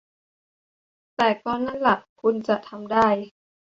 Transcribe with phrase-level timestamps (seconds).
[1.17, 3.07] แต่ก็นั่นล่ะคุณจะทำได้